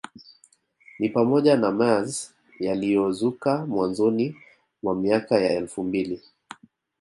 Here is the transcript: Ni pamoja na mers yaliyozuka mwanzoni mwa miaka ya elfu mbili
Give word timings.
Ni 0.99 1.09
pamoja 1.09 1.57
na 1.57 1.71
mers 1.71 2.33
yaliyozuka 2.59 3.65
mwanzoni 3.65 4.35
mwa 4.83 4.95
miaka 4.95 5.39
ya 5.41 5.49
elfu 5.53 5.83
mbili 5.83 6.21